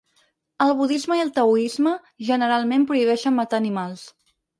El 0.63 0.71
budisme 0.77 1.17
i 1.19 1.19
el 1.25 1.29
taoisme, 1.35 1.93
generalment 2.29 2.87
prohibeixen 2.93 3.37
matar 3.41 3.61
animals. 3.65 4.07